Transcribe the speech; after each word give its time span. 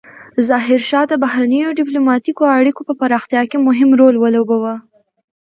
ظاهرشاه 0.49 1.05
د 1.09 1.13
بهرنیو 1.23 1.75
ډیپلوماتیکو 1.79 2.43
اړیکو 2.57 2.81
په 2.87 2.93
پراختیا 2.99 3.41
کې 3.49 3.57
مهم 3.67 3.89
رول 3.99 4.15
ولوباوه. 4.19 4.75